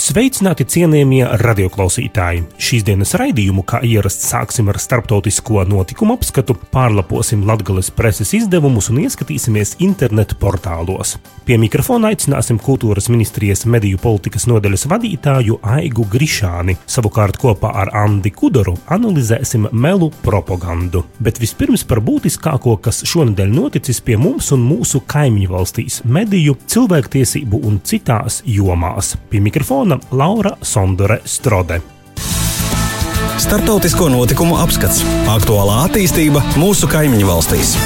[0.00, 2.46] Sveicināti cienījamie radioklausītāji!
[2.56, 9.02] Šīs dienas raidījumu, kā ierasts, sāksim ar starptautisko notikumu apskatu, pārlaposim Latvijas preses izdevumus un
[9.02, 11.18] ieskatīsimies internetu portālos.
[11.44, 16.78] Pie mikrofona aicināsim kultūras ministrijas mediju politikas nodaļas vadītāju Aigu Grišāni.
[16.88, 21.04] Savukārt kopā ar Andi Kudoru analizēsim melu propagandu.
[21.20, 27.62] Bet vispirms par būtiskāko, kas šonadēļ noticis pie mums un mūsu kaimiņu valstīs- mediju, cilvēktiesību
[27.68, 29.16] un citās jomās.
[29.28, 31.80] Pie mikrofona mikrofona Laura Sondore Strode.
[33.38, 35.02] Startautisko notikumu apskats-
[35.36, 37.76] aktuālā attīstība mūsu kaimiņu valstīs.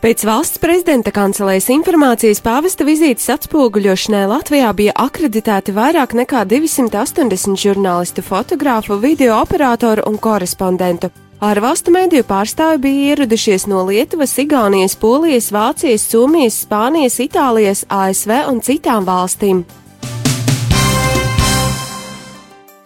[0.00, 8.22] Pēc valsts prezidenta kancelēs informācijas pāvesta vizītes atspoguļošanai Latvijā bija akreditēti vairāk nekā 280 žurnālistu,
[8.22, 11.10] fotogrāfu, video operatoru un korespondentu.
[11.40, 18.60] Ārvalstu mediju pārstāvi bija ieradušies no Lietuvas, Igaunijas, Polijas, Vācijas, Somijas, Spānijas, Itālijas, ASV un
[18.60, 19.64] citām valstīm.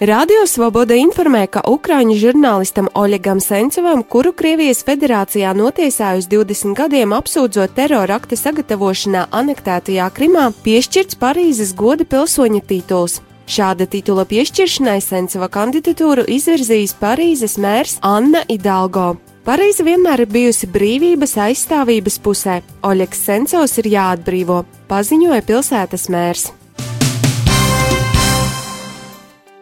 [0.05, 7.15] Radio Svoboda informē, ka Ukrāņu žurnālistam Oļegam Sencovam, kuru Krievijas federācijā notiesāja uz 20 gadiem
[7.17, 13.23] apsūdzot terora akta sagatavošanā anektētajā Krimā, piešķirts Parīzes goda pilsoņa tituls.
[13.49, 19.15] Šāda titula piešķiršanai Sencova kandidatūru izvirzījis Parīzes mērs Anna Idalgo.
[19.49, 22.59] Parīze vienmēr ir bijusi brīvības aizstāvības pusē.
[22.85, 24.61] Oļegs Sencovs ir jāatbrīvo,
[24.93, 26.45] paziņoja pilsētas mērs.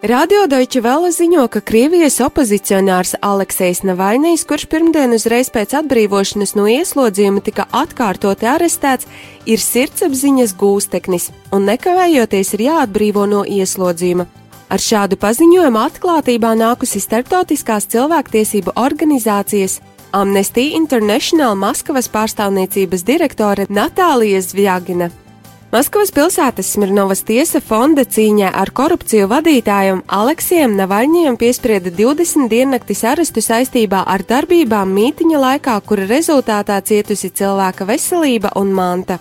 [0.02, 6.64] Radio Deutsche Welle ziņo, ka Krievijas opozicionārs Aleksejs Navainijs, kurš pirmdien uzreiz pēc atbrīvošanas no
[6.66, 9.06] ieslodzījuma tika atkārtoti arestēts,
[9.46, 14.26] ir sirdsapziņas gūsteknis un nekavējoties ir jāatbrīvo no ieslodzījuma.
[14.74, 19.78] Ar šādu paziņojumu atklātībā nākusi starptautiskās cilvēktiesību organizācijas
[20.10, 25.12] Amnesty International Maskavas pārstāvniecības direktore Natālija Zvjagina.
[25.72, 33.40] Maskavas pilsētas Smirnovas tiesa fonda cīņā ar korupciju vadītājam Aleksijam Navaļņiem piesprieda 20 diennaktis arestu
[33.40, 39.16] saistībā ar darbībām mītiņa laikā, kura rezultātā cietusi cilvēka veselība un manta.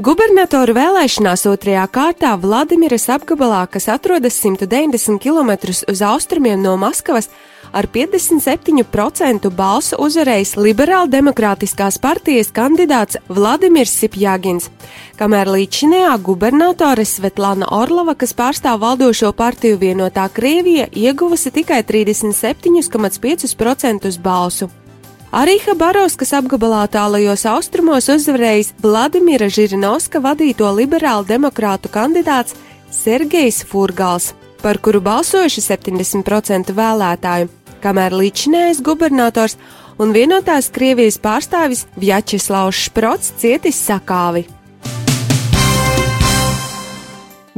[0.00, 5.52] Gubernatoru vēlēšanās otrajā kārtā Vladimiras apgabalā, kas atrodas 190 km
[5.92, 7.28] uz austrumiem no Maskavas,
[7.72, 14.68] ar 57% balsu uzvarējis Liberāla-demokrātiskās partijas kandidāts Vladimirs Sipjāgins,
[15.18, 24.68] kamēr līdzinējā gubernatore Svetlana Orlova, kas pārstāv valdošo partiju vienotā Krievija, ieguvusi tikai 37,5% balsu.
[25.32, 32.52] Arī Habarovskas apgabalā tālajos austrumos uzvarējis Vladimira Žirinovska vadīto liberālu demokrātu kandidāts
[32.92, 39.58] Sergejs Furgals, par kuru balsojuši 70% vēlētāju kamēr līdzinājais gubernators
[40.00, 44.46] un vienotās Krievijas pārstāvis Vjačeslavs Šprots cietis sakāvi.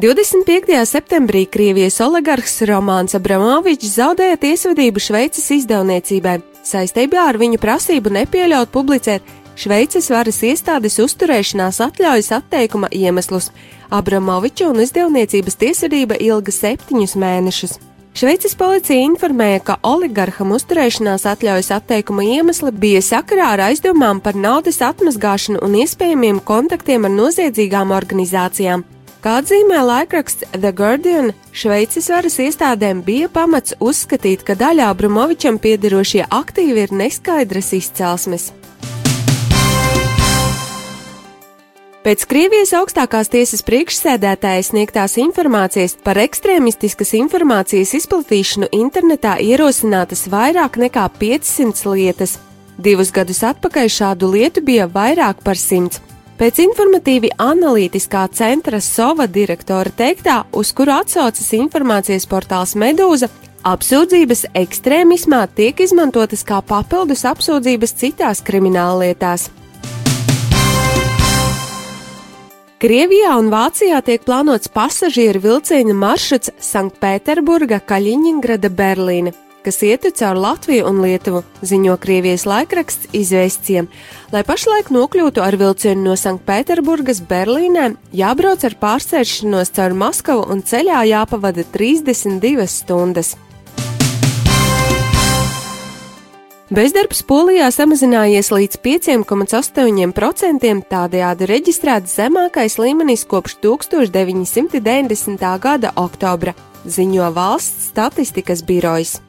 [0.00, 0.74] 25.
[0.90, 9.22] septembrī Krievijas oligarhs Romāns Abramovičs zaudēja tiesvedību Šveices izdevniecībai saistībā ar viņu prasību nepieļaut publicēt
[9.54, 13.52] Šveices varas iestādes uzturēšanās atļaujas atteikuma iemeslus.
[13.94, 17.78] Abramoviča un izdevniecības tiesvedība ilga septiņus mēnešus.
[18.14, 24.78] Šveices policija informēja, ka oligarham uzturēšanās atļaujas atteikuma iemesli bija sakarā ar aizdomām par naudas
[24.86, 28.84] atmazgāšanu un iespējamiem kontaktiem ar noziedzīgām organizācijām.
[29.24, 36.28] Kā atzīmē laikraksts The Guardian, Šveices varas iestādēm bija pamats uzskatīt, ka daļā Brumovičam piederošie
[36.30, 38.52] aktīvi ir neskaidras izcelsmes.
[42.04, 51.06] Pēc Krievijas augstākās tiesas priekšsēdētāja sniegtās informācijas par ekstrēmistiskas informācijas izplatīšanu internetā ierosinātas vairāk nekā
[51.22, 52.34] 500 lietas.
[52.76, 56.02] Divus gadus atpakaļ šādu lietu bija vairāk par simts.
[56.36, 63.32] Pēc informatīvi analītiskā centra SOVA direktora teiktā, uz kuru atsaucas informācijas portāls Medūza,
[63.64, 69.48] apsūdzības ekstrēmismā tiek izmantotas kā papildus apsūdzības citās krimināllietās.
[72.82, 79.30] Krievijā un Vācijā tiek plānots pasažieru vilciena maršruts Sanktpēterburga, Kaļiņingrada, Berlīne,
[79.62, 83.86] kas ietu caur Latviju un Lietuvu, ziņo Krievijas laikraksts izvēstiem.
[84.34, 91.06] Lai pašlaik nokļūtu ar vilcienu no Sanktpēterburgas Berlīnē, jābrauc ar pārsēšanos caur Maskavu un ceļā
[91.12, 93.36] jāpavada 32 stundas.
[96.72, 105.44] Bezdarbs Polijā samazinājies līdz 5,8%, tādējādi reģistrēts zemākais līmenis kopš 1990.
[105.60, 106.54] gada oktobra,
[106.88, 109.20] ziņo valsts statistikas birojas.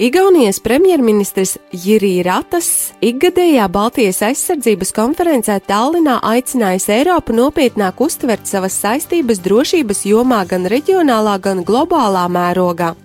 [0.00, 9.44] Igaunijas premjerministrs Jirija Ratas ikgadējā Baltijas aizsardzības konferencē Tallinā aicinājis Eiropu nopietnāk uztvert savas saistības
[9.44, 12.96] drošības jomā gan reģionālā, gan globālā mērogā.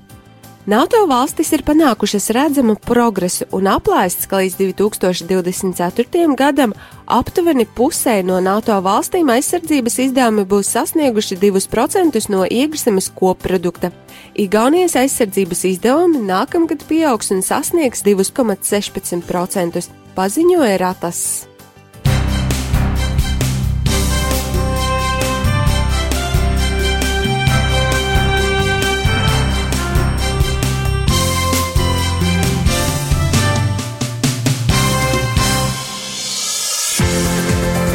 [0.66, 6.34] NATO valstis ir panākušas redzamu progresu un aplēsts, ka līdz 2024.
[6.34, 6.74] gadam
[7.06, 13.94] aptuveni pusē no NATO valstīm aizsardzības izdevumi būs sasnieguši 2% no iekšzemes koprodukta.
[14.34, 21.22] Igaunijas aizsardzības izdevumi nākamgad pieaugs un sasniegs 2,16%, paziņoja Ratas.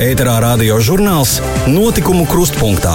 [0.01, 1.35] Ēterā radio žurnāls
[1.69, 2.95] Notikumu krustpunktā.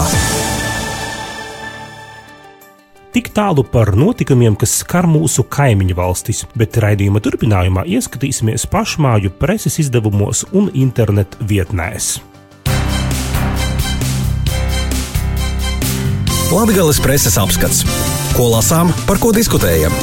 [3.13, 9.77] Tik tālu par notikumiem, kas skar mūsu kaimiņu valstis, bet raidījuma turpinājumā ieskatīsimies pašmāju preses
[9.85, 12.15] izdevumos un internetu vietnēs.
[16.49, 17.85] Latvijas preses apskats.
[18.33, 19.93] Ko lasām, par ko diskutējam?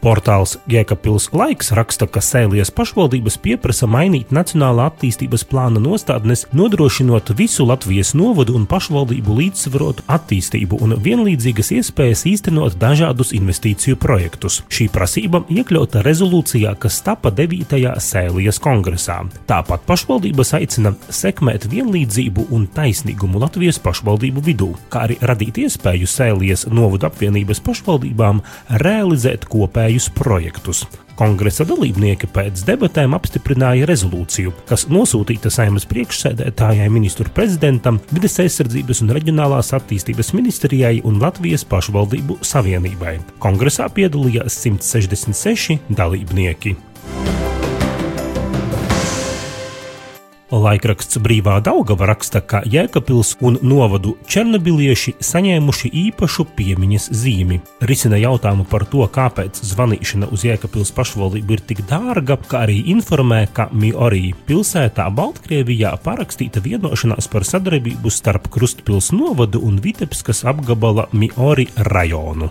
[0.00, 7.66] Portāls Jēkabpils laiks raksta, ka Sēlijas pašvaldības pieprasa mainīt Nacionālā attīstības plāna nostādnes, nodrošinot visu
[7.68, 14.62] Latvijas novadu un pašvaldību līdzsvarotu attīstību un vienlīdzīgas iespējas īstenot dažādus investīciju projektus.
[14.72, 17.76] Šī prasība iekļauta rezolūcijā, kas tapa 9.
[18.00, 19.18] Sēlijas kongresā.
[19.52, 26.64] Tāpat pašvaldības aicina sekmēt vienlīdzību un taisnīgumu Latvijas pašvaldību vidū, kā arī radīt iespēju Sēlijas
[26.72, 28.40] novadu apvienības pašvaldībām
[28.80, 30.84] realizēt kopēju kopējus projektus.
[31.18, 39.12] Kongresa dalībnieki pēc debatēm apstiprināja rezolūciju, kas nosūtīta saimnes priekšsēdētājai, ministru prezidentam, vides aizsardzības un
[39.18, 43.18] reģionālās attīstības ministrijai un Latvijas pašvaldību savienībai.
[43.42, 46.78] Kongresā piedalījās 166 dalībnieki.
[50.50, 57.60] Laikraksts Brīvā Daugava raksta, ka Jēkabils un novadu černobilieši saņēmuši īpašu piemiņas zīmi.
[57.86, 63.44] Risina jautājumu par to, kāpēc zvanīšana uz Jēkabils pašvaldību ir tik dārga, kā arī informē,
[63.54, 71.70] ka Miorī pilsētā Baltkrievijā parakstīta vienošanās par sadarbību starp Krustpils novadu un Vitebskas apgabala Miori
[71.90, 72.50] rajonu.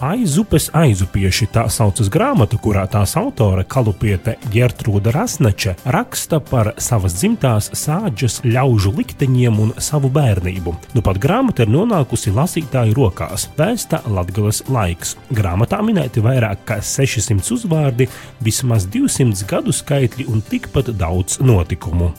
[0.03, 7.69] Aizupes aizupieši tā saucas grāmata, kurā tās autore kalupiete Gertrūda Rasnača raksta par savas dzimtās
[7.79, 10.75] sāģes ļaužu likteņiem un savu bērnību.
[10.97, 15.15] Nu pat grāmata ir nonākusi lasītāju rokās, vēsta Latgales laiks.
[15.31, 18.11] Grāmatā minēti vairāk kā 600 uzvārdi,
[18.43, 22.11] vismaz 200 gadu skaitļi un tikpat daudz notikumu.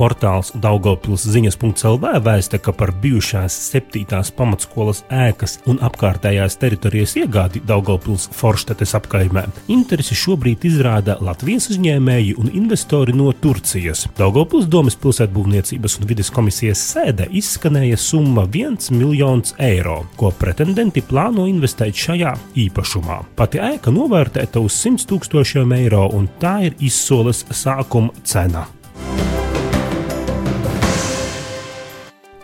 [0.00, 8.30] Portāls Daugopils ziņas.lv vēsta, ka par bijušās septītās pamatskolas ēkas un apkārtējās teritorijas iegādi Daugopils
[8.32, 14.06] Forštetes apkaimē interesi šobrīd izrāda Latvijas uzņēmēji un investori no Turcijas.
[14.16, 21.44] Daugopils domas pilsētbūvniecības un vides komisijas sēde izskanēja summa 1 miljons eiro, ko pretendenti plāno
[21.52, 22.32] investēt šajā
[22.64, 23.20] īpašumā.
[23.36, 28.64] Pati ēka novērtēta uz 100 tūkstošiem eiro, un tā ir izsoles sākuma cena.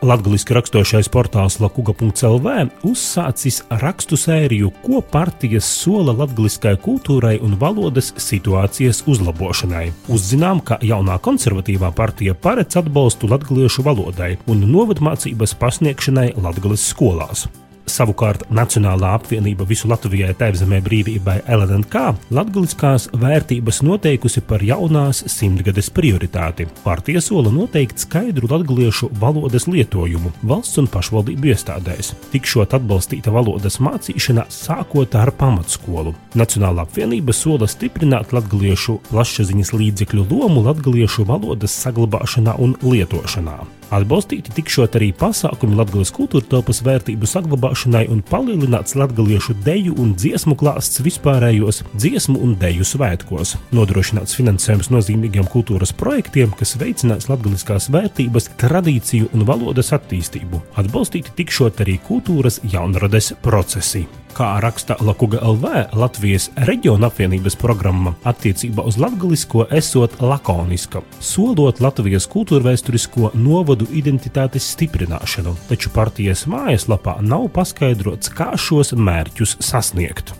[0.04, 2.52] Latvijas raksturošais portāls Lakuga.CLV
[2.84, 9.88] uzsācis rakstu sēriju, ko partijas sola latviskajai kultūrai un valodas situācijas uzlabošanai.
[10.12, 17.48] Uzzinām, ka jaunā konservatīvā partija paredz atbalstu latviešu valodai un novadmācības pasniegšanai Latvijas skolās.
[17.86, 22.02] Savukārt Nacionālā apvienība visu Latvijai tēvzemē brīvībai LNK
[22.34, 26.66] latgaliskās vērtības noteikusi par jaunās simtgades prioritāti.
[26.82, 32.12] Partija sola noteikt skaidru latgaliešu valodas lietojumu valsts un pašvaldību iestādēs.
[32.34, 36.16] Tikšot atbalstīta valodas mācīšana sākot ar pamatskolu.
[36.34, 43.60] Nacionālā apvienība sola stiprināt latgaliešu plašsaziņas līdzekļu lomu latgaliešu valodas saglabāšanā un lietošanā.
[43.94, 50.56] Atbalstīti tikšot arī pasākumi Latvijas kultūra telpas vērtību saglabāšanai un palielināts latviešu deju un dziesmu
[50.58, 53.54] klāsts vispārējos dziesmu un deju svētkos.
[53.76, 60.64] Nodrošināts finansējums nozīmīgiem kultūras projektiem, kas veicinās latviskās vērtības, tradīciju un valodas attīstību.
[60.82, 64.08] Atbalstīti tikšot arī kultūras jaunrades procesi.
[64.36, 72.26] Kā raksta Lakuga LV, Latvijas reģiona apvienības programma attiecībā uz latgalisko esot lakoniska, solot Latvijas
[72.28, 80.34] kultūrvēsturisko novodu identitātes stiprināšanu, taču partijas mājaslapā nav paskaidrots, kā šos mērķus sasniegt.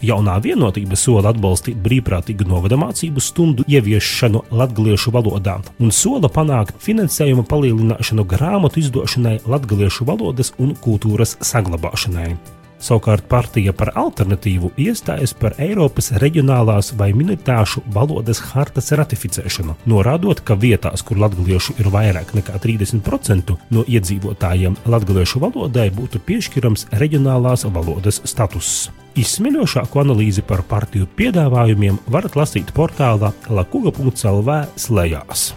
[0.00, 7.44] Jaunā vienotība sola atbalstīt brīvprātīgu novada mācību stundu ieviešanu latviešu valodā un sola panākt finansējuma
[7.52, 12.32] palielināšanu grāmatu izdošanai latviešu valodas un kultūras saglabāšanai.
[12.82, 20.58] Savukārt partija par alternatīvu iestājas par Eiropas reģionālās vai minoritāšu valodas hartas ratificēšanu, norādot, ka
[20.58, 28.18] vietās, kur latviešu ir vairāk nekā 30% no iedzīvotājiem, latviešu valodai būtu piešķirams reģionālās valodas
[28.26, 28.90] status.
[29.14, 35.52] Izsmeļošāku analīzi par partiju piedāvājumiem varat lasīt portālā lakuga.lv slēgās.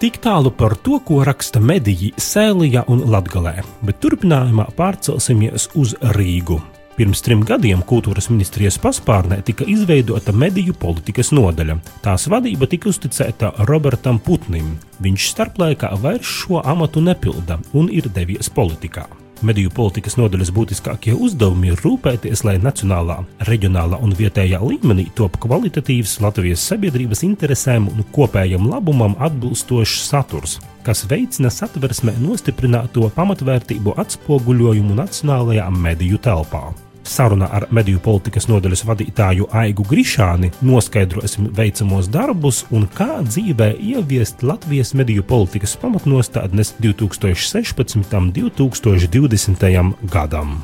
[0.00, 6.56] Tik tālu par to, ko raksta mediji Sēlijā un Latgalē, bet turpinājumā pārcelsimies uz Rīgu.
[6.96, 11.76] Pirms trim gadiem kultūras ministrijas paspārnē tika izveidota mediju politikas nodaļa.
[12.00, 14.78] Tās vadība tika uzticēta Robertam Putnim.
[15.04, 19.04] Viņš starplaikā vairs šo amatu nepilda un ir devies politikā.
[19.40, 26.18] Mediju politikas nodaļas būtiskākie uzdevumi ir rūpēties, lai nacionālā, reģionālā un vietējā līmenī top kvalitatīvs
[26.20, 35.72] Latvijas sabiedrības interesēm un kopējam labumam atbilstošs saturs, kas veicina satversmē nostiprināto pamatvērtību atspoguļojumu nacionālajā
[35.72, 36.68] mediju telpā.
[37.10, 44.44] Sarunā ar mediju politikas nodaļas vadītāju Aigu Grišāni noskaidrosim veicamos darbus un kā dzīvē ieviest
[44.46, 48.14] Latvijas mediju politikas pamatnostādnes 2016.
[48.20, 49.66] un 2020.
[50.12, 50.54] gadam.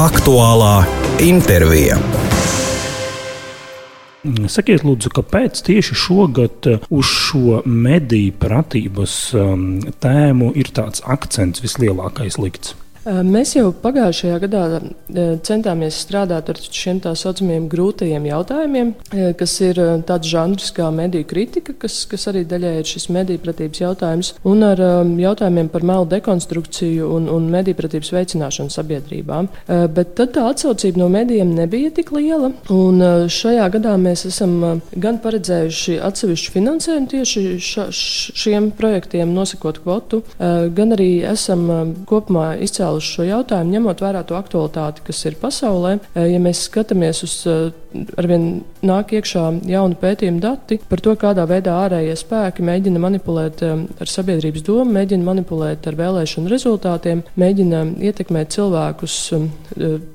[0.00, 0.74] Aktuālā
[1.24, 1.96] intervija.
[4.52, 9.66] Sakiet, lūdzu, kāpēc tieši šogad uz šo mediju pratības um,
[10.04, 12.76] tēmu ir tāds akcents vislielākais likts?
[13.10, 14.62] Mēs jau pagājušajā gadā
[15.46, 18.92] centāmies strādāt ar šiem tā saucamiem grūtajiem jautājumiem,
[19.40, 23.82] kas ir tāds žanrs kā mediju kritika, kas, kas arī daļai ir šis mediju pratības
[23.82, 24.82] jautājums, un ar
[25.18, 29.40] jautājumiem par melu dekonstrukciju un, un mediju pratības veicināšanu sabiedrībā.
[29.96, 33.02] Bet tad tā atsaucība no medijiem nebija tik liela, un
[33.32, 34.54] šajā gadā mēs esam
[34.94, 41.66] gan paredzējuši atsevišķu finansējumu tieši ša, šiem projektiem, nosakot kvotu, gan arī esam
[42.06, 45.96] kopumā izcēluši uz šo jautājumu, ņemot vērā to aktualitāti, kas ir pasaulē.
[46.14, 47.70] Eh, ja mēs skatāmies uz eh,
[48.20, 53.84] arvien nāk iekšā jauni pētījumi dati par to, kādā veidā ārējie spēki mēģina manipulēt eh,
[54.00, 59.18] ar sabiedrības domu, mēģina manipulēt ar vēlēšanu rezultātiem, mēģina ietekmēt cilvēkus.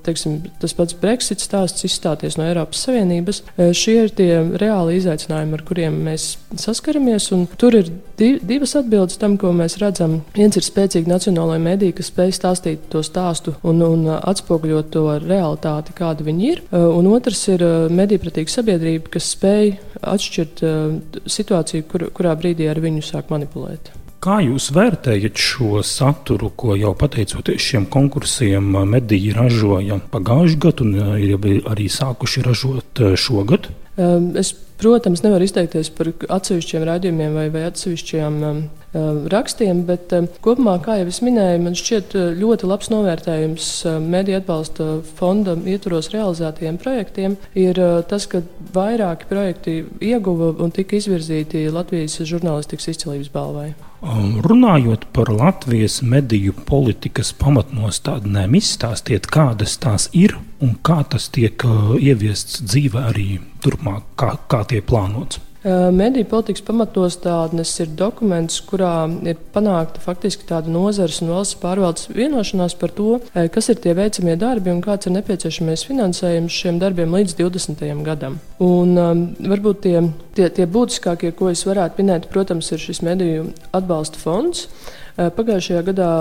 [0.05, 3.41] Teiksim, tas pats Brexit stāsts izstāties no Eiropas Savienības.
[3.77, 6.27] Šie ir tie reāli izaicinājumi, ar kuriem mēs
[6.59, 7.29] saskaramies.
[7.59, 10.19] Tur ir divas atbildes tam, ko mēs redzam.
[10.35, 15.95] Viens ir spēcīga nacionālajā medija, kas spēj stāstīt to stāstu un, un atspoguļot to realitāti,
[15.97, 16.63] kāda viņi ir.
[16.75, 20.97] Un otrs ir uh, medīpratīga sabiedrība, kas spēj atšķirt uh,
[21.27, 23.93] situāciju, kur, kurā brīdī ar viņu sāk manipulēt.
[24.25, 31.19] Kā jūs vērtējat šo saturu, ko jau pateicoties šiem konkursiem mediji ražoja pagājušajā gadā un
[31.21, 31.35] ir
[31.69, 33.69] arī sākuši ražot šogad?
[34.01, 38.65] Um, es, protams, nevaru izteikties par atsevišķiem raidījumiem vai, vai atsevišķiem um,
[38.95, 43.65] Um, rakstiem, bet um, kopumā, kā jau es minēju, man šķiet uh, ļoti labs novērtējums
[43.89, 44.85] um, mediju atbalsta
[45.17, 48.39] fonda ietvaros realizētajiem projektiem ir uh, tas, ka
[48.77, 53.73] vairāki projekti ieguva un tika izvirzīti Latvijas žurnālistikas izcilības balvai.
[54.05, 61.95] Runājot par Latvijas mediju politikas pamatnostādnēm, izstāstiet, kādas tās ir un kā tas tiek uh,
[61.97, 63.27] ieviests dzīvē arī
[63.65, 65.41] turpmāk, kā, kā tie plānots.
[65.65, 72.75] Mediju politikas pamatnostādnes ir dokuments, kurā ir panākta faktiski tāda nozares un valsts pārvaldes vienošanās
[72.77, 77.33] par to, kas ir tie veicamie darbi un kāds ir nepieciešamais finansējums šiem darbiem līdz
[77.39, 77.81] 20.
[78.05, 78.37] gadam.
[78.61, 79.95] Un, um, varbūt tie,
[80.37, 84.67] tie, tie būtiskākie, ko es varētu minēt, protams, ir šis mediju atbalsta fonds.
[85.15, 86.11] Pagājušajā gadā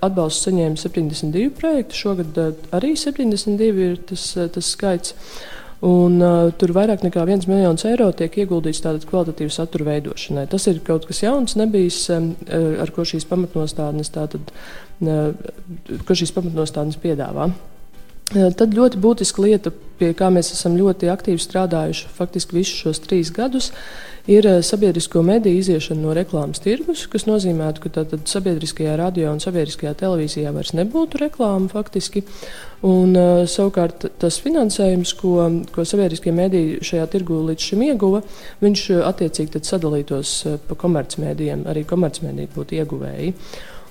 [0.00, 2.38] atbalstu saņēma 72 projekti, šogad
[2.74, 4.24] arī 72 ir tas,
[4.54, 5.14] tas skaits.
[5.86, 10.48] Un, uh, tur vairāk nekā 1 miljons eiro tiek ieguldīts tātad kvalitatīvu satura veidošanai.
[10.50, 12.32] Tas ir kaut kas jauns, nebijis, um,
[12.82, 14.50] ar ko šīs pamatnostādnes, tātad,
[15.06, 15.30] uh,
[16.08, 17.52] ko šīs pamatnostādnes piedāvā.
[18.28, 23.30] Tad ļoti būtiska lieta, pie kā mēs esam ļoti aktīvi strādājuši faktiski visus šos trīs
[23.32, 23.70] gadus,
[24.28, 29.94] ir sabiedrisko mediju iziešana no reklāmas tirgus, kas nozīmē, ka tātad sabiedriskajā radio un sabiedriskajā
[30.02, 32.26] televīzijā vairs nebūtu reklāma faktiski.
[32.84, 33.16] Un,
[33.48, 35.32] savukārt tas finansējums, ko,
[35.72, 38.20] ko sabiedriskie mediji šajā tirgu līdz šim ieguva,
[38.60, 40.36] viņš attiecīgi sadalītos
[40.68, 43.32] pa komercmedijiem, arī komercmediji būtu ieguvēji.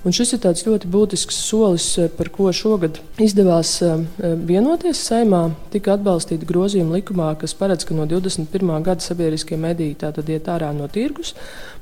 [0.06, 4.04] Un šis ir ļoti būtisks solis, eh, par ko šogad izdevās eh,
[4.46, 5.00] vienoties.
[5.08, 8.82] Saimā tika atbalstīta grozījuma likumā, kas paredz, ka no 21.
[8.86, 11.34] gada sabiedriskie mediji tātad iet ārā no tirgus.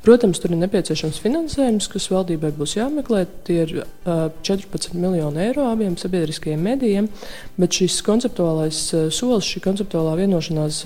[0.03, 3.27] Protams, tur ir nepieciešams finansējums, kas valdībai būs jāmeklē.
[3.45, 7.11] Tie ir 14 eh, miljoni eiro abiem sabiedriskajiem medijiem,
[7.61, 8.81] bet šis konceptuālais
[9.13, 10.83] solis, šī konceptuālā vienošanās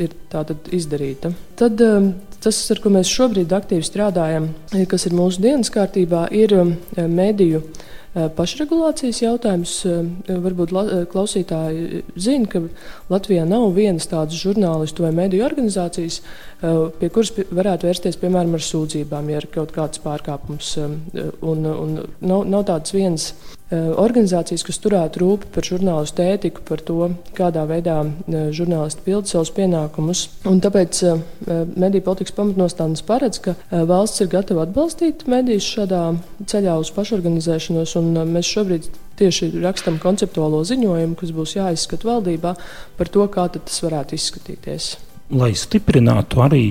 [0.00, 0.16] ir
[0.72, 1.34] izdarīta.
[1.60, 1.82] Tad
[2.40, 4.46] Tas, ar ko mēs šobrīd aktīvi strādājam,
[4.88, 6.70] kas ir mūsu dienas kārtībā, ir um,
[7.12, 7.60] mediju
[8.14, 9.74] pašregulācijas jautājums.
[9.86, 10.08] Uh,
[10.46, 12.62] varbūt uh, klausītāji zina, ka
[13.12, 16.20] Latvijā nav vienas tādas žurnālistu vai mediju organizācijas,
[16.60, 20.74] pie kuras varētu vērsties piemēram ar sūdzībām, ja ir kaut kāds pārkāpums.
[20.82, 20.98] Um,
[21.40, 23.30] un, un nav, nav tādas vienas
[23.70, 30.24] organizācijas, kas turētu rūpi par žurnālistu ētiku, par to, kādā veidā žurnālisti pilda savus pienākumus.
[30.50, 31.02] Un tāpēc
[31.78, 36.02] mediju politikas pamatnostādnes paredz, ka valsts ir gatava atbalstīt medijus šādā
[36.50, 38.88] ceļā uz pašorganizēšanos, un mēs šobrīd
[39.20, 42.56] tieši rakstam konceptuālo ziņojumu, kas būs jāizskata valdībā
[42.98, 44.94] par to, kā tas varētu izskatīties.
[45.30, 46.64] Lai stiprinātu arī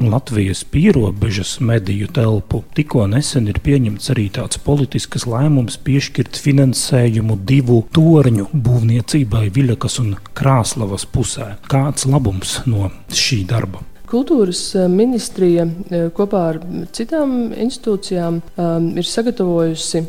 [0.00, 2.60] Latvijas pierobežas mediju telpu.
[2.76, 10.16] Tikko nesen ir pieņemts arī tāds politisks lēmums piešķirt finansējumu divu torņu būvniecībai Viļakas un
[10.36, 11.54] Krāslavas pusē.
[11.70, 13.86] Kāds labums no šī darba?
[14.06, 16.58] Kultūras eh, ministrija eh, kopā ar
[16.94, 20.02] citām institūcijām um, ir sagatavojusi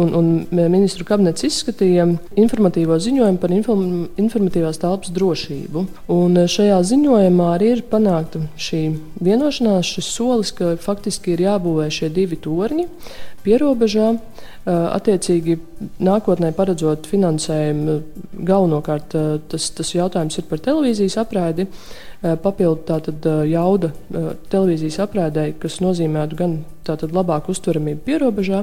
[0.00, 2.06] un, un ministru kabinets izskatīja
[2.40, 5.84] informatīvo ziņojumu par inform, informatīvās telpas drošību.
[6.14, 8.82] Un šajā ziņojumā arī ir panākta šī
[9.20, 12.88] vienošanās, šis solis, ka faktiski ir jābūvē šie divi torņi
[13.44, 14.14] pierobežā.
[14.62, 15.56] Attiecīgi,
[16.06, 17.96] nākotnē paredzot finansējumu,
[18.46, 19.16] galvenokārt
[19.50, 21.66] tas, tas jautājums ir par televīzijas apraidi.
[22.22, 23.88] Papildu tātad jauda
[24.52, 28.60] televīzijas aprādēji, kas nozīmētu gan labāku uztveramību pierobežā,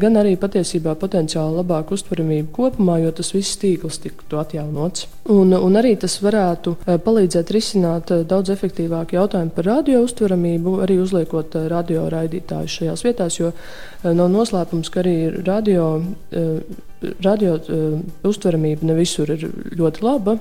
[0.00, 5.06] gan arī patiesībā potenciāli labāku uztveramību kopumā, jo tas viss tīkls tiktu atjaunots.
[5.32, 11.56] Un, un arī tas varētu palīdzēt risināt daudz efektīvāku jautājumu par radio uztveramību, arī uzliekot
[11.72, 13.52] radio raidītājus šajās vietās, jo
[14.04, 15.98] nav noslēpums, ka arī radio,
[17.24, 17.56] radio
[18.26, 20.38] uztveramība ne visur ir ļoti laba.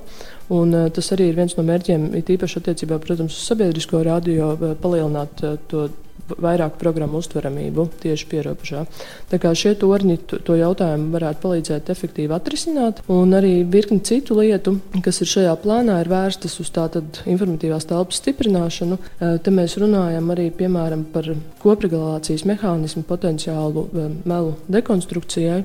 [0.50, 5.90] Un, tas arī ir viens no mērķiem, īpaši attiecībā, protams, uz sabiedrisko radio, palielināt to
[6.38, 8.84] vairāk programmu uztveramību tieši pierobežā.
[9.32, 14.76] Tā kā šie torņi to jautājumu varētu palīdzēt efektīvi atrisināt, un arī virkni citu lietu,
[15.06, 19.00] kas ir šajā plānā, ir vērstas uz tātad informatīvās telpas stiprināšanu.
[19.44, 21.32] Te mēs runājam arī piemēram par
[21.64, 23.88] kopregulācijas mehānismu potenciālu
[24.30, 25.64] melu dekonstrukcijai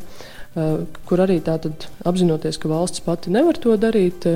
[0.55, 4.27] kur arī tātad apzinoties, ka valsts pati nevar to darīt,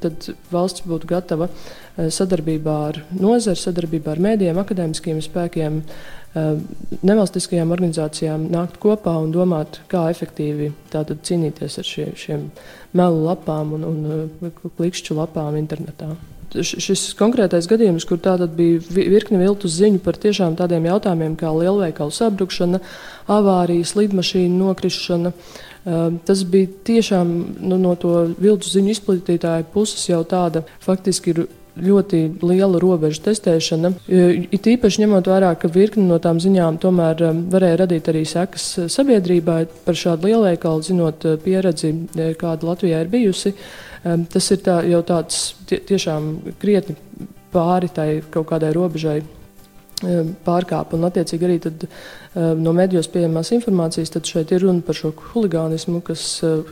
[0.00, 1.50] tad valsts būtu gatava
[1.92, 6.54] Eh, sadarbībā ar nozari, sadarbībā ar mēdījiem, akadēmiskiem spēkiem, eh,
[7.04, 12.50] nevalstiskajām organizācijām nākt kopā un domāt, kā efektīvi cīnīties ar šie, šiem
[12.94, 16.16] melu lapām un, un eh, klikšķu lapām internetā
[16.60, 22.12] šis konkrētais gadījums, kur tātad bija virkne viltus ziņu par tiešām tādiem jautājumiem kā lielveikalu
[22.14, 22.82] sabrukšana,
[23.32, 25.32] avārijas, lidmašīnu nokrišana.
[26.28, 27.32] Tas bija tiešām
[27.64, 33.92] nu, no to viltus ziņu izplatītāju puses jau tāda faktiski ir ļoti liela robežu testēšana.
[34.52, 38.66] It īpaši ņemot vērā, ka virkni no tām ziņām tomēr um, varēja radīt arī sekas
[38.92, 43.54] sabiedrībai par šādu lielveikalu, zinot uh, pieredzi, uh, kāda Latvijā ir bijusi.
[44.02, 46.96] Tas ir tā, jau tāds tie, tiešām krietni
[47.52, 49.20] pāri tai kaut kādai robežai
[50.46, 50.98] pārkāpa.
[50.98, 51.86] Un, attiecīgi, arī tad,
[52.34, 56.24] no medijos pieejamās informācijas, tad šeit ir runa par šo huligānismu, kas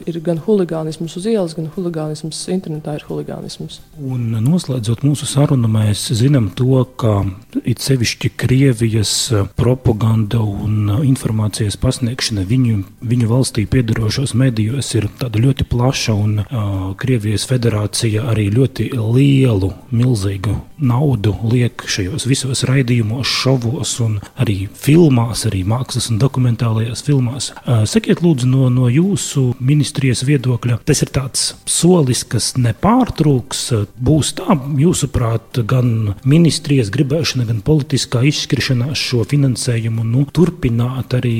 [0.08, 3.80] ir gan huligānisms uz ielas, gan huligānisms internetā ir huligānisms.
[4.00, 7.20] Un noslēdzot mūsu sarunu, mēs zinām to, ka
[7.64, 9.12] it sevišķi Krievijas
[9.58, 16.80] propaganda un informācijas pasniegšana viņu, viņu valstī piedarošos medijos ir tāda ļoti plaša un uh,
[17.00, 25.44] Krievijas federācija arī ļoti lielu, milzīgu naudu liek šajos visos raidījumos, šovos un arī filmās,
[25.50, 27.50] arī mākslas un dokumentālajās filmās.
[27.90, 33.62] Sakiet, lūdzu, no, no jūsu ministrijas viedokļa, tas ir tāds solis, kas nepārtrūks.
[34.00, 41.36] Būs tā, jūsuprāt, gan ministrijas gribēšana, gan politiskā izšķiršanās šo finansējumu nu, turpināt arī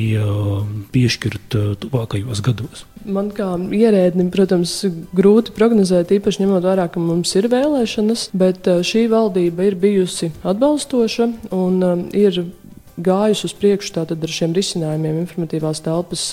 [0.95, 2.87] piešķirt tuvākajos gados.
[3.01, 4.75] Man kā ierēdnim, protams,
[5.17, 11.31] grūti prognozēt, īpaši ņemot vērā, ka mums ir vēlēšanas, bet šī valdība ir bijusi atbalstoša
[11.57, 11.81] un
[12.13, 12.43] ir
[13.07, 16.25] gājusi uz priekšu tātad ar šiem risinājumiem informatīvās telpas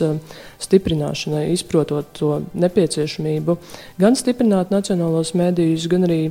[0.64, 3.58] stiprināšanai, izprotot to nepieciešamību
[4.02, 6.22] gan stiprināt nacionālos mēdījus, gan arī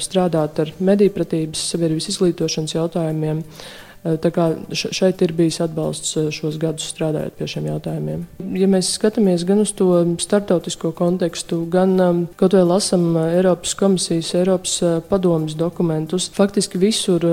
[0.00, 3.42] strādāt ar mediju-pratības sabiedrības izglītošanas jautājumiem.
[3.44, 8.24] Eh, tā kā šeit ir bijis atbalsts eh, šos gadus strādājot pie šiem jautājumiem.
[8.58, 9.90] Ja mēs skatāmies gan uz to
[10.22, 14.78] starptautisko kontekstu, gan um, kaut vai lasam eh, Eiropas komisijas, Eiropas
[15.10, 17.24] padomas dokumentus, faktiski visur,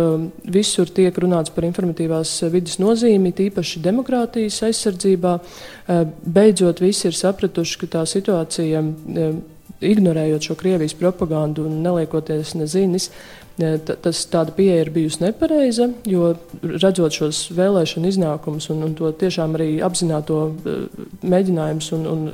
[0.44, 5.38] visur tiek runāts par informatīvās vidas nozīmi, tīpaši demokrātijas aizsardzībā.
[6.26, 8.82] Beidzot, visi ir sapratuši, ka tā situācija
[9.86, 13.10] ignorējot šo Krievijas propagandu un neliekoties nezinis,
[13.56, 19.56] Tas, tāda pieeja ir bijusi nepareiza, jo redzot šos vēlēšanu iznākumus un, un to tiešām
[19.56, 20.40] arī apzināto
[21.24, 22.26] mēģinājumus un, un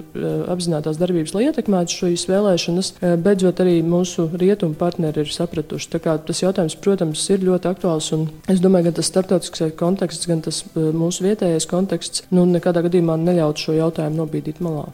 [0.50, 5.92] apzinātās darbības, lai ietekmētu šīs vēlēšanas, beidzot arī mūsu rietumu partneri ir sapratuši.
[6.02, 10.64] Tas jautājums, protams, ir ļoti aktuāls un es domāju, ka tas starptautiskais konteksts, gan tas
[10.74, 14.90] mūsu vietējais konteksts, nu, nekādā gadījumā neļaut šo jautājumu nobīdīt malā.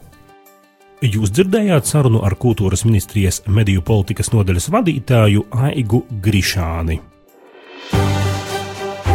[0.98, 6.98] Jūs dzirdējāt sarunu ar kultūras ministrijas mediju politikas nodaļas vadītāju Aigu Grišāni.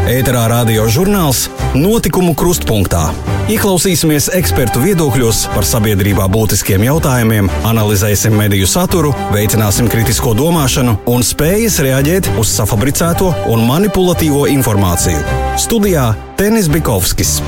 [0.08, 3.10] Ēterā radio žurnāls Notikumu krustpunktā.
[3.52, 11.82] Ieklausīsimies ekspertu viedokļos par sabiedrībā būtiskiem jautājumiem, analizēsim mediju saturu, veicināsim kritisko domāšanu un spējas
[11.84, 15.20] reaģēt uz safabricēto un manipulatīvo informāciju.
[15.60, 17.42] Studijā Tenis Bikovskis.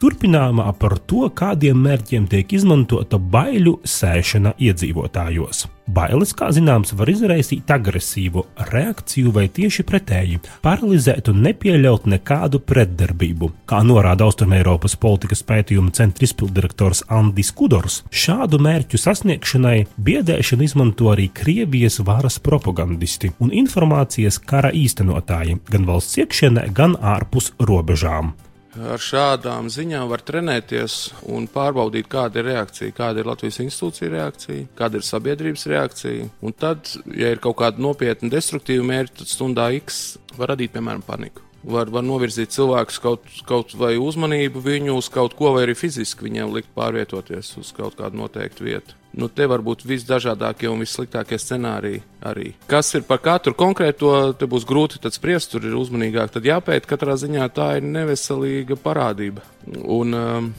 [0.00, 5.66] Turpinājumā par to, kādiem mērķiem tiek izmantota baiļu sēšana iedzīvotājos.
[5.92, 13.52] Bailes, kā zināms, var izraisīt agresīvu reakciju vai tieši pretēji- paralizēt un nepieļaut nekādu pretdarbību.
[13.68, 21.28] Kā norāda Austrumēropas politikas pētījuma centra izpildirektors Andis Kudors, šādu mērķu sasniegšanai biedēšanu izmanto arī
[21.28, 28.32] Krievijas varas propagandisti un informācijas kara īstenotāji gan valsts iekšienē, gan ārpus robežām
[28.78, 30.96] ar šādām ziņām var trenēties
[31.30, 36.28] un pārbaudīt, kāda ir reakcija, kāda ir Latvijas institūcija reakcija, kāda ir sabiedrības reakcija.
[36.44, 41.04] Un tad, ja ir kaut kāda nopietna destruktīva mērķa, tad stundā X var radīt, piemēram,
[41.06, 41.44] paniku.
[41.60, 46.24] Var, var novirzīt cilvēkus kaut, kaut vai uzmanību viņu uz kaut ko, vai arī fiziski
[46.28, 48.99] viņiem likt pārvietoties uz kaut kādu noteiktu vietu.
[49.10, 52.52] Nu, te var būt visdažādākie un vissliktākie scenāriji arī.
[52.70, 56.38] Kas ir par katru konkrēto, te būs grūti spriest, tur ir uzmanīgāk.
[56.38, 59.42] Jāpēta, katrā ziņā tā ir neveselīga parādība.
[59.66, 60.52] Un um,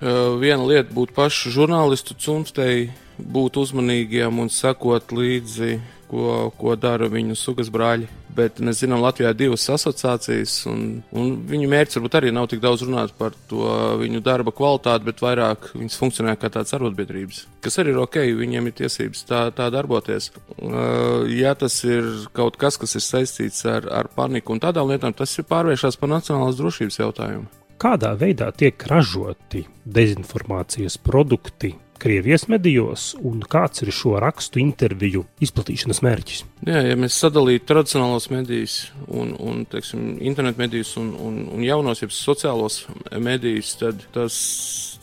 [0.00, 5.76] uh, viena lieta būtu pašu žurnālistu cunftei, būt uzmanīgiem un sekot līdzi,
[6.08, 10.84] ko, ko dara viņu sugas brāļi bet mēs zinām, Latvijā ir divas asociācijas, un,
[11.16, 13.64] un viņu mērķis varbūt arī nav tik daudz runāt par to
[14.00, 18.70] viņu darba kvalitāti, bet vairāk viņas funkcionē kā tādas arotbiedrības, kas arī ir ok, viņiem
[18.70, 20.30] ir tiesības tā, tā darboties.
[20.56, 25.14] Uh, ja tas ir kaut kas, kas ir saistīts ar, ar paniku un tādām lietām,
[25.16, 27.50] tas ir pārvēršās par nacionālās drošības jautājumu.
[27.80, 36.02] Kādā veidā tiek ražoti dezinformācijas produkti Krievijas medijos, un kāds ir šo rakstu interviju izplatīšanas
[36.04, 36.42] mērķis?
[36.66, 38.74] Jā, ja mēs sadalītu tradicionālos medijus,
[39.08, 42.82] un, un teiksim, internetu medijus un, un, un jaunos, jeb sociālos
[43.22, 44.38] medijus, tad tas,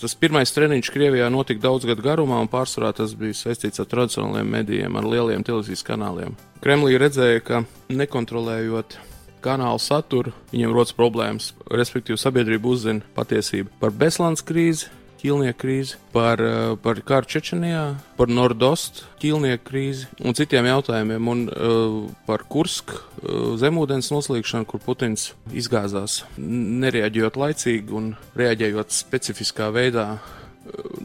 [0.01, 4.51] tas pirmais treniņš Krievijā notika daudz gadu garumā, un pārsvarā tas bija saistīts ar tradicionāliem
[4.59, 6.35] medijiem, ar lieliem televīzijas kanāliem.
[6.61, 8.99] Kremlī redzēja, ka nekontrolējot
[9.41, 16.41] kanālu saturu, viņiem rodas problēmas, respektīvi sabiedrība uzzina patiesību par Beslandes krīzi ķīlnieku krīzi, par,
[16.41, 17.83] eh, par karu Čečenijā,
[18.17, 24.81] par Nordostu ķīlnieku krīzi un citiem jautājumiem, un uh, par Kursku uh, zemūdens noslīkšanu, kur
[24.81, 30.07] Putins izgāzās, nereaģējot laicīgi un reaģējot specifiskā veidā.
[30.17, 30.41] Uh,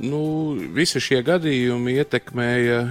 [0.00, 0.22] nu,
[0.76, 2.82] visi šie gadījumi ietekmēja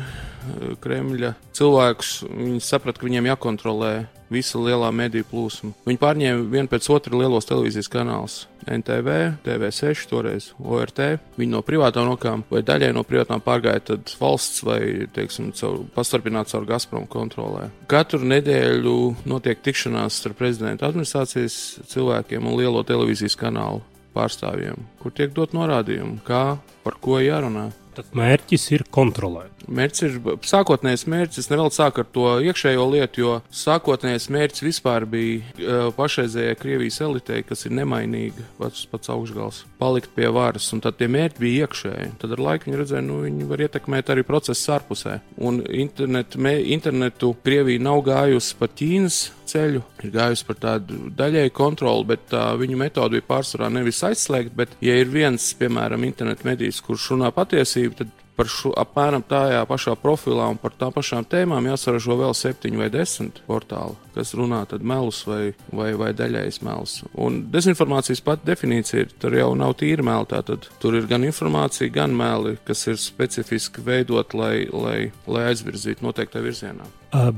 [0.82, 2.20] Kremļa cilvēkus.
[2.30, 3.94] Viņi saprata, ka viņiem jākontrolē
[4.30, 5.72] visa lielā mediju plūsma.
[5.88, 8.44] Viņi pārņēma vienu pēc otra lielos televīzijas kanālus.
[8.66, 11.02] NTV, TV6, toreiz ORT.
[11.38, 14.80] Viņi no privātām rokām vai daļai no privātām pārgāja valsts vai,
[15.16, 17.70] teiksim, caur, pastarpināt caur Gazprom kontrolē.
[17.92, 18.98] Katru nedēļu
[19.30, 21.60] notiek tikšanās ar prezidenta administrācijas
[21.92, 23.84] cilvēkiem un lielo televīzijas kanālu
[24.16, 27.70] pārstāvjiem, kur tiek dot norādījumi, kā, par ko jārunā.
[27.96, 29.52] Tad mērķis ir kontrolēt.
[29.66, 31.46] Mērķis ir sākotnējais mērķis.
[31.46, 37.00] Es nevēlu sākt ar to iekšējo lietu, jo sākotnējais mērķis vispār bija uh, pašreizējai Krievijas
[37.06, 40.68] elitei, kas ir nemainīga, pats, pats augšgals, palikt pie varas.
[40.76, 42.12] Un tad tie mērķi bija iekšēji.
[42.22, 45.20] Tad ar laiku viņi redzēja, nu, viņi var ietekmēt arī procesu ārpusē.
[45.42, 51.56] Un internet, mē, internetu Krievija nav gājusi pa Ķīnas ceļu, ir gājusi par tādu daļēju
[51.56, 56.48] kontroli, bet tā viņu metode bija pārsvarā nevis aizslēgt, bet, ja ir viens, piemēram, internetu
[56.48, 61.26] medijs, kurš runā patiesību, tad par šo apmēram tajā pašā profilā un par tām pašām
[61.32, 66.62] tēmām jāsaražo vēl septiņi vai desmit portāli, kas runā tad melus vai, vai, vai daļais
[66.66, 66.98] melus.
[67.14, 71.92] Un dezinformācijas pati definīcija ir, tur jau nav tīra meli, tātad tur ir gan informācija,
[71.96, 76.88] gan meli, kas ir specifiski veidot, lai, lai, lai aizvirzītu noteiktā virzienā.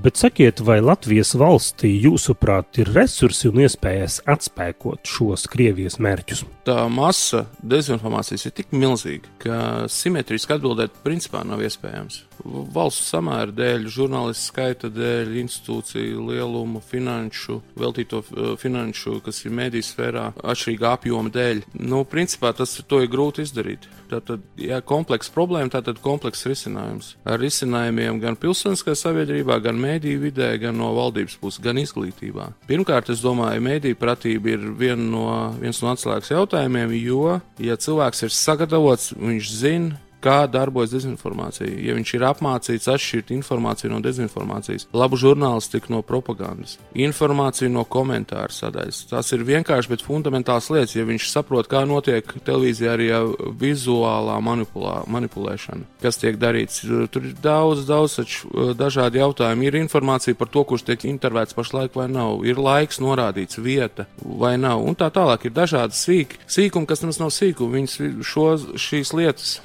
[0.04, 6.46] Bet sakiet, vai Latvijas valstī, jūsuprāt, ir resursi un iespējas atspēkot šos Krievijas mērķus?
[6.68, 9.60] Tā masa dezinformācijas ir tik milzīga, ka
[9.92, 12.24] simetriski atbildēt principā nav iespējams.
[12.76, 18.22] Valsts samēra dēļ, žurnālistu skaita dēļ, institūciju lieluma, finanšu, veltīto
[18.62, 21.64] finanšu, kas ir mediju sfērā, atšķirīga apjoma dēļ.
[21.88, 23.88] Nu, principā tas ir grūti izdarīt.
[24.08, 27.16] Tātad, ja komplekss problēma, tad komplekss risinājums.
[27.28, 32.50] Ar risinājumiem gan pilsoniskajā sabiedrībā, gan mēdīju vidē, gan no valdības puses, gan izglītībā.
[32.70, 35.28] Pirmkārt, es domāju, mēdīju pratība ir vien no,
[35.62, 41.70] viens no atslēgas jautājumiem, jo, ja cilvēks ir sagatavots, viņš zina, kā darbojas dezinformācija.
[41.84, 48.54] Ja viņš ir apmācīts atšķirt informāciju no dezinformācijas, labu žurnālistiku no propagandas, informāciju no komentāru
[48.54, 49.04] sadaļas.
[49.12, 53.10] Tas ir vienkārši, bet fundamentāls lietas, ja viņš saprot, kā notiek televīzijā arī
[53.62, 56.84] vizuālā manipulā, manipulēšana, kas tiek darīts.
[57.14, 59.70] Tur ir daudz, daudz taču, dažādi jautājumi.
[59.70, 64.56] Ir informācija par to, kurš tiek intervēts pašlaik vai nav, ir laiks norādīts, vieta vai
[64.62, 67.76] nav, un tā tālāk ir dažādi sīki, sīkumi, kas nemaz nav sīkumi.
[67.78, 68.48] Viņas šo,
[68.80, 69.58] šīs lietas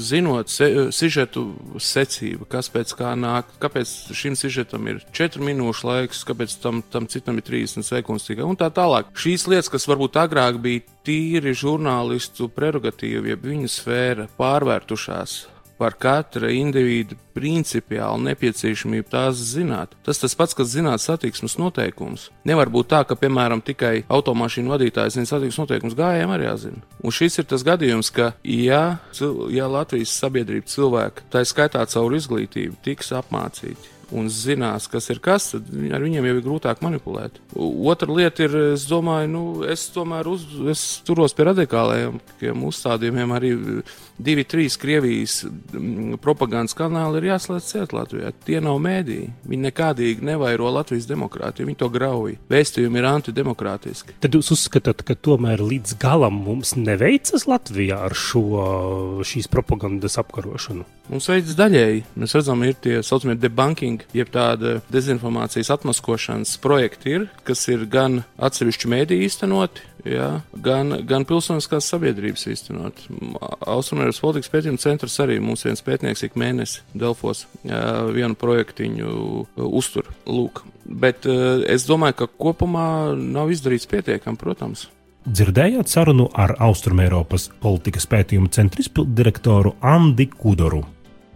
[0.00, 1.44] zinot se, sižetu
[1.80, 7.08] secību, kas pēc kā nāk, kāpēc šim sižetam ir 4 minūšu laiks, kāpēc tam, tam
[7.10, 9.12] citam ir 30 sekundes tikai un tā tālāk.
[9.20, 15.40] Šīs lietas, kas varbūt agrāk bija tīri žurnālistu prerogatīva, jeb viņu sfēra, pārvērtušās
[15.80, 19.94] par katra individu principiālu nepieciešamību tās zināt.
[20.06, 22.28] Tas tas pats, kas zināt satiksmes noteikumus.
[22.48, 26.82] Nevar būt tā, ka, piemēram, tikai automašīnu vadītājs zina satiksmes noteikumus, gājējiem arī jāzina.
[27.00, 28.82] Un šis ir tas gadījums, ka, ja,
[29.54, 35.50] ja Latvijas sabiedrība cilvēki, tā skaitā caur izglītību, tiks apmācīti un zinās, kas ir kas,
[35.54, 37.38] tad ar viņiem jau ir grūtāk manipulēt.
[37.54, 43.34] Otra lieta ir, es domāju, nu, es tomēr uz, es turos pie radikālajiem uzstādījumiem.
[43.36, 43.52] Arī
[44.20, 45.40] divi, trīs Krievijas
[46.22, 48.32] propagandas kanāli ir jāslēdz ciet Latvijā.
[48.46, 49.30] Tie nav mēdīji.
[49.50, 52.36] Viņi nekādīgi nevairo Latvijas demokrātiju, viņi to grauj.
[52.50, 54.16] Vēstījumi ir antidemokrātiski.
[54.22, 58.44] Tad jūs uzskatāt, ka tomēr līdz galam mums neveicas Latvijā ar šo
[59.26, 60.86] šīs propagandas apkarošanu?
[61.10, 62.04] Mums veids daļēji.
[62.22, 63.34] Mēs redzam, ir tie saucamie
[64.00, 71.04] debunking, jeb tāda dezinformācijas atmaskošanas projekti, ir, kas ir gan atsevišķu mēdīju īstenoti, jā, gan,
[71.06, 72.94] gan pilsoniskās sabiedrības īstenot.
[73.66, 80.08] Austrumēras politikas pētījuma centrs arī mums viens pētnieks ik mēnesi Delfos jā, vienu projektiņu uztur.
[80.26, 80.64] Lūk.
[80.84, 84.88] Bet es domāju, ka kopumā nav izdarīts pietiekami, protams.
[85.20, 90.80] Dzirdējāt sarunu ar Austrumēropas politikas pētījuma centra izpildu direktoru Andi Kudoru.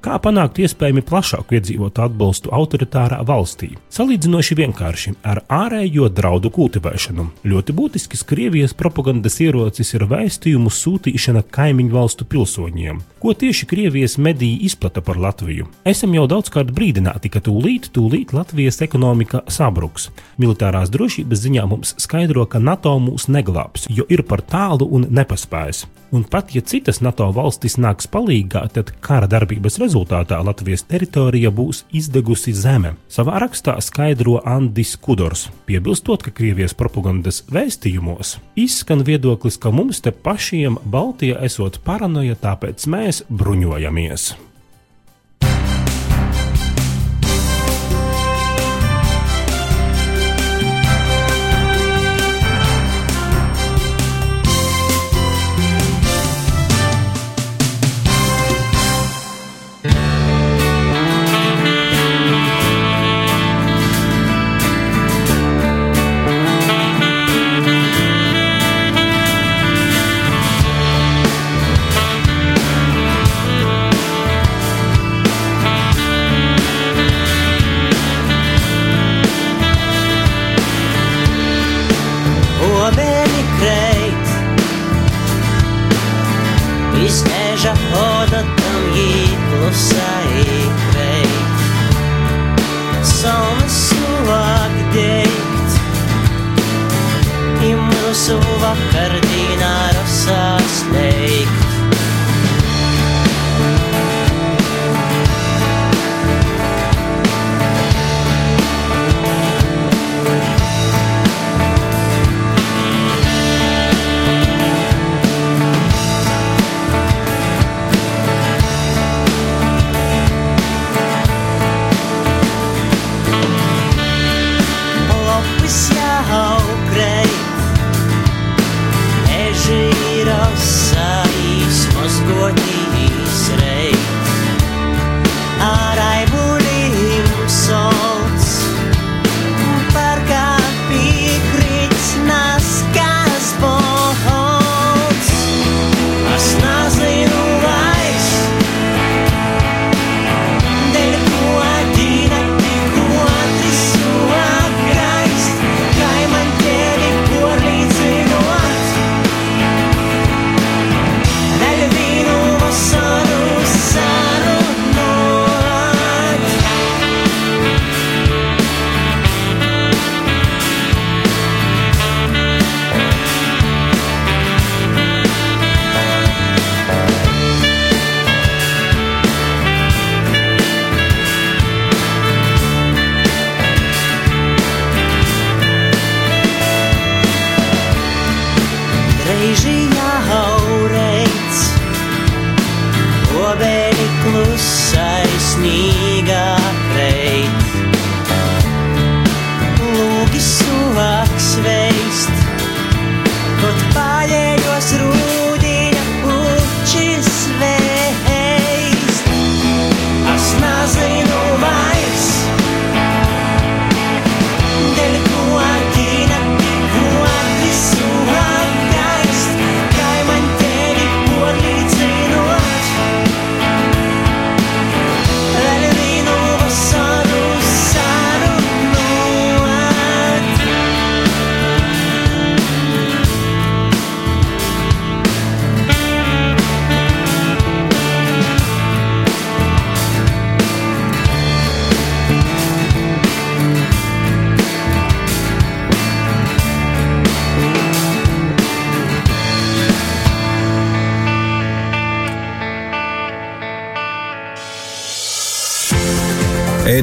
[0.04, 3.70] Kā panākt iespējami plašāku iedzīvotu atbalstu autoritārā valstī?
[3.96, 7.24] Salīdzinoši vienkārši ar ārējo draudu kultivēšanu.
[7.48, 13.00] Ļoti būtisks Krievijas propagandas ierocis ir vēstījumu sūtīšana kaimiņu valstu pilsoņiem.
[13.24, 15.70] Ko tieši Krievijas mediji izplata par Latviju?
[15.88, 20.10] Esam jau daudzkārt brīdināti, ka tūlīt, tūlīt Latvijas ekonomika sabruks.
[20.36, 25.86] Militārās drošības ziņā mums skaidro, ka NATO mūs neglābs, jo ir par tālu un nepaspējas.
[26.14, 31.82] Un pat ja citas NATO valstis nāks palīdzīgā, tad kara darbības rezultātā Latvijas teritorija būs
[31.90, 32.94] izdegusi zeme.
[33.10, 40.14] Savā rakstā skaidro Andris Kudors, piebilstot, ka Krievijas propagandas vēstījumos izskan viedoklis, ka mums te
[40.14, 44.34] pašiem Baltija esot paranoja, tāpēc mēs bruņojamies.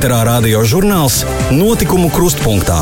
[0.02, 1.20] Ēterā radio žurnāls
[1.54, 2.80] Notikumu krustpunktā.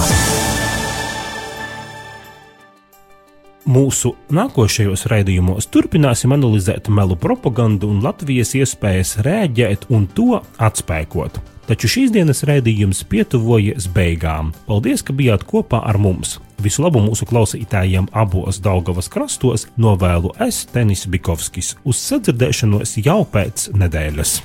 [3.67, 11.41] Mūsu nākošajos raidījumos turpināsim analizēt melu propagandu un Latvijas iespējas rēģēt un to atspēkot.
[11.67, 14.53] Taču šīs dienas raidījums pietuvojas beigām.
[14.69, 16.37] Paldies, ka bijāt kopā ar mums!
[16.63, 23.73] Visu labu mūsu klausītājiem abos Daugavas krastos novēlu es Tenis Bikovskis uz sadzirdēšanos jau pēc
[23.75, 24.37] nedēļas.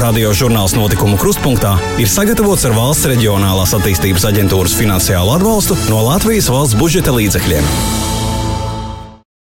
[0.00, 6.48] Radio žurnāls Notikumu krustpunktā ir sagatavots ar valsts reģionālās attīstības aģentūras finansiālu atbalstu no Latvijas
[6.52, 8.11] valsts budžeta līdzekļiem.